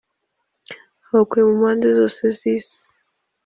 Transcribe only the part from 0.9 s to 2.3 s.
abakuye mu mpande zose